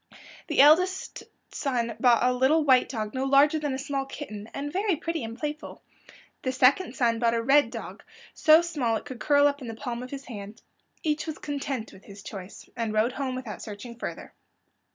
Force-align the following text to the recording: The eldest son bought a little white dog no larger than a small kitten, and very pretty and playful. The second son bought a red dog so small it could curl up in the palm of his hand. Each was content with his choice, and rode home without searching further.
The 0.47 0.61
eldest 0.61 1.21
son 1.53 1.95
bought 1.99 2.23
a 2.27 2.33
little 2.33 2.63
white 2.63 2.89
dog 2.89 3.13
no 3.13 3.23
larger 3.25 3.59
than 3.59 3.75
a 3.75 3.77
small 3.77 4.03
kitten, 4.07 4.47
and 4.51 4.73
very 4.73 4.95
pretty 4.95 5.23
and 5.23 5.37
playful. 5.37 5.83
The 6.41 6.51
second 6.51 6.95
son 6.95 7.19
bought 7.19 7.35
a 7.35 7.43
red 7.43 7.69
dog 7.69 8.01
so 8.33 8.63
small 8.63 8.95
it 8.95 9.05
could 9.05 9.19
curl 9.19 9.45
up 9.45 9.61
in 9.61 9.67
the 9.67 9.75
palm 9.75 10.01
of 10.01 10.09
his 10.09 10.25
hand. 10.25 10.63
Each 11.03 11.27
was 11.27 11.37
content 11.37 11.93
with 11.93 12.05
his 12.05 12.23
choice, 12.23 12.67
and 12.75 12.91
rode 12.93 13.11
home 13.11 13.35
without 13.35 13.61
searching 13.61 13.95
further. 13.99 14.33